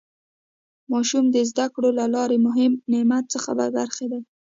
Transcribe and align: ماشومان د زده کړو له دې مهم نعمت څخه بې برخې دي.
ماشومان 0.91 1.25
د 1.33 1.37
زده 1.49 1.65
کړو 1.73 1.89
له 1.99 2.05
دې 2.31 2.37
مهم 2.47 2.71
نعمت 2.91 3.23
څخه 3.33 3.49
بې 3.57 3.67
برخې 3.77 4.05
دي. 4.11 4.21